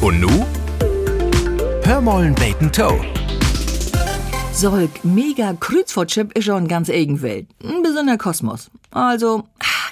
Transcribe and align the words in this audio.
Und 0.00 0.20
nu? 0.20 0.28
Hör 1.82 2.00
mollen 2.00 2.34
Bacon 2.36 2.70
Toe. 2.70 3.04
Solk 4.52 5.04
mega 5.04 5.54
Kreuzfahrtschip 5.54 6.38
ist 6.38 6.44
schon 6.44 6.68
ganz 6.68 6.88
eigen 6.88 7.20
Welt. 7.20 7.48
Ein 7.64 7.82
besonderer 7.82 8.16
Kosmos. 8.16 8.70
Also, 8.92 9.48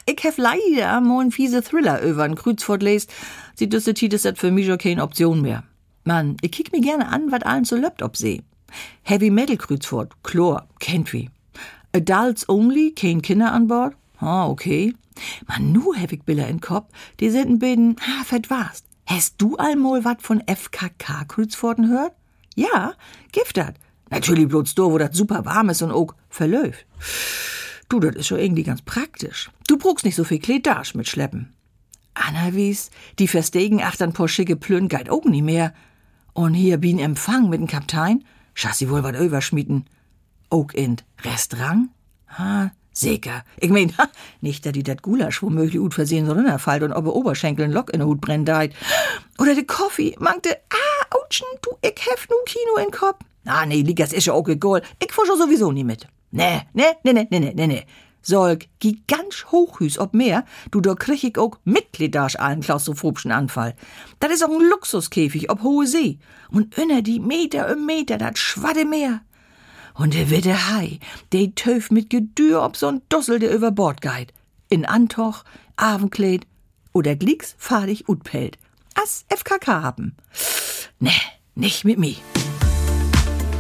ich 0.07 0.23
hef 0.23 0.39
leider 0.39 1.01
mal 1.01 1.23
einen 1.23 1.33
fiese 1.33 1.61
Thriller 1.61 2.03
über 2.03 2.23
ein 2.23 2.37
Kreuzfahrt 2.37 2.83
lest. 2.83 3.13
Sie 3.57 3.69
düsse 3.69 3.95
Titel 3.95 4.15
ist 4.15 4.39
für 4.39 4.53
mich 4.53 4.71
auch 4.71 4.79
keine 4.79 5.03
Option 5.03 5.43
mehr. 5.43 5.65
Mann, 6.05 6.37
ich 6.41 6.53
kick 6.53 6.71
mir 6.71 6.81
gerne 6.81 7.09
an, 7.09 7.33
wat 7.33 7.45
allen 7.45 7.65
so 7.65 7.75
löppt 7.75 8.03
ob 8.03 8.17
See. 8.17 8.43
Heavy 9.03 9.31
Metal 9.31 9.57
Kreuzfahrt, 9.57 10.13
Chlor, 10.23 10.69
kennt 10.79 11.13
wie. 11.13 11.31
Adults 11.93 12.49
only, 12.49 12.93
kein 12.93 13.23
Kinder 13.23 13.51
an 13.51 13.67
Bord? 13.67 13.97
Ah, 14.21 14.47
okay. 14.47 14.95
Man, 15.49 15.73
nu 15.73 15.95
hab 15.97 16.13
ich 16.13 16.23
Bilder 16.23 16.47
in 16.47 16.61
Kopf, 16.61 16.93
die 17.19 17.31
sind 17.31 17.49
ein 17.49 17.59
bisschen, 17.59 17.97
ha, 18.01 18.23
fett 18.25 18.51
warst. 18.51 18.85
Hast 19.07 19.37
du 19.39 19.57
allmol 19.57 20.05
wat 20.05 20.21
von 20.21 20.43
FKK 20.47 21.25
Kreuzfahrten 21.29 21.89
hört? 21.89 22.13
Ja, 22.57 22.95
giftet. 23.33 23.77
Natürlich 24.11 24.49
bloß 24.49 24.75
do, 24.75 24.93
wo 24.93 24.99
das 24.99 25.17
super 25.17 25.45
warm 25.45 25.69
ist 25.69 25.83
und 25.83 25.93
auch 25.93 26.15
verläuft. 26.29 26.87
Du, 27.89 28.01
das 28.01 28.17
ist 28.17 28.27
schon 28.27 28.41
irgendwie 28.41 28.65
ganz 28.65 28.83
praktisch. 28.83 29.51
Du 29.69 29.79
brauchst 29.79 30.05
nicht 30.05 30.17
so 30.17 30.25
viel 30.25 30.41
Kletage 30.41 30.93
mit 30.97 31.09
Schleppen. 31.09 31.55
Anna 32.15 32.55
wies, 32.55 32.91
die 33.19 33.29
verstegen 33.29 33.83
achtern 33.83 34.13
paar 34.13 34.29
schicke 34.29 34.57
Plön 34.57 34.89
geit 34.89 35.11
auch 35.11 35.25
nie 35.25 35.43
mehr. 35.43 35.73
Und 36.33 36.55
hier 36.55 36.79
bin 36.79 36.99
Empfang 36.99 37.49
mit 37.49 37.61
dem 37.61 37.67
Kaptein, 37.67 38.25
chassi 38.55 38.91
wohl 38.91 39.03
wat 39.05 39.19
überschmieden. 39.19 39.85
Auch 40.51 40.73
in 40.73 40.97
Restaurant? 41.23 41.91
Ha, 42.39 42.73
sicher. 42.97 43.45
Ich 43.59 43.71
mein, 43.71 43.97
ha, 43.99 44.09
nicht, 44.41 44.65
dass 44.65 44.73
die 44.73 44.83
dat 44.83 45.03
Gulasch 45.03 45.43
womöglich 45.43 45.81
gut 45.81 45.95
versehen 45.95 46.27
so 46.27 46.33
runterfallt 46.33 46.83
und 46.83 46.93
ob 46.93 47.07
er 47.07 47.15
Oberschenkel 47.15 47.67
ein 47.67 47.73
Lock 47.73 47.93
in 47.93 48.01
der 48.01 48.09
Hut 48.09 48.21
brennt 48.21 48.49
deit. 48.49 48.75
Oder 49.39 49.55
de 49.55 49.65
Kaffee, 49.65 50.17
mangte, 50.19 50.57
ah, 50.71 51.17
Autschen, 51.17 51.47
du, 51.63 51.71
ich 51.83 52.01
hef 52.07 52.29
nu 52.29 52.37
Kino 52.47 52.85
in 52.85 52.91
Kopf. 52.91 53.21
Ah, 53.45 53.67
nee, 53.67 53.83
Ligas 53.83 54.13
ist 54.13 54.27
ja 54.27 54.33
auch 54.33 54.49
egal. 54.49 54.83
Ich 55.03 55.13
fahr 55.13 55.27
schon 55.27 55.39
sowieso 55.39 55.71
nie 55.73 55.85
mit. 55.85 56.07
Nee, 56.33 56.63
nee, 56.73 56.85
nee, 57.05 57.13
nee, 57.13 57.27
nee, 57.31 57.53
nee, 57.55 57.67
nee. 57.67 57.87
Solk, 58.23 58.65
geh 58.81 58.97
ganz 59.07 59.45
hochhüs 59.53 60.01
ob 60.01 60.13
mehr, 60.13 60.45
du, 60.73 60.81
da 60.81 60.97
krieg 60.97 61.23
ich 61.23 61.39
auch 61.39 61.59
Mitgliedage 61.65 62.41
allen 62.41 62.61
klaustrophobischen 62.61 63.31
Anfall. 63.31 63.77
Das 64.19 64.33
ist 64.33 64.45
auch 64.45 64.51
ein 64.51 64.69
Luxuskäfig 64.69 65.49
ob 65.49 65.63
hohe 65.63 65.87
See. 65.87 66.19
Und 66.51 66.77
inner 66.77 67.03
die 67.03 67.21
Meter 67.21 67.73
um 67.73 67.87
Meter, 67.87 68.19
dat 68.19 68.37
schwadde 68.37 68.85
Meer. 68.85 69.21
Und 69.97 70.15
der 70.15 70.31
witte 70.31 70.71
Hai, 70.71 71.01
de 71.33 71.53
töf 71.55 71.91
mit 71.91 72.11
Gedür 72.11 72.63
ob 72.63 72.77
so'n 72.77 73.01
Dussel, 73.09 73.39
der 73.39 73.55
über 73.55 73.71
Bord 73.71 74.01
geit. 74.03 74.33
In 74.69 74.85
Antoch, 74.85 75.45
Abendkleid 75.77 76.47
oder 76.93 77.17
Glicks 77.17 77.55
fahrig 77.59 78.09
utpelt. 78.09 78.59
As 78.95 79.25
FKK 79.29 79.83
haben. 79.83 80.17
Nee, 80.99 81.11
nicht 81.55 81.85
mit 81.85 81.99
mi. 81.99 82.17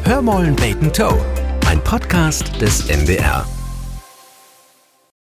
Hör 0.05 0.23
mollen 0.23 0.56
Bacon 0.56 0.93
Toe. 0.93 1.25
Ein 1.67 1.83
Podcast 1.83 2.61
des 2.61 2.89
NDR. 2.89 3.47